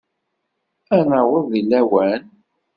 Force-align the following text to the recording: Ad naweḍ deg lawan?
Ad 0.95 1.01
naweḍ 1.09 1.45
deg 1.53 1.63
lawan? 1.71 2.23